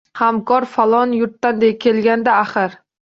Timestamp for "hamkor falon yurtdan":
0.19-1.61